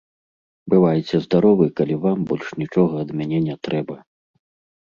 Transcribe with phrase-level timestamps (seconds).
[0.73, 3.95] Бывайце здаровы, калі вам больш нічога ад мяне не трэба.